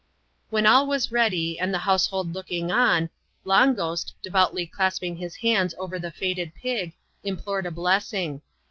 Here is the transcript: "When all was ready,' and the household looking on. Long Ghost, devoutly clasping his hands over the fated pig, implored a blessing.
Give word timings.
"When 0.49 0.65
all 0.65 0.87
was 0.87 1.11
ready,' 1.11 1.59
and 1.59 1.71
the 1.71 1.77
household 1.85 2.33
looking 2.33 2.71
on. 2.71 3.11
Long 3.43 3.75
Ghost, 3.75 4.15
devoutly 4.23 4.65
clasping 4.65 5.17
his 5.17 5.35
hands 5.35 5.75
over 5.77 5.99
the 5.99 6.09
fated 6.09 6.55
pig, 6.55 6.93
implored 7.23 7.67
a 7.67 7.71
blessing. 7.71 8.41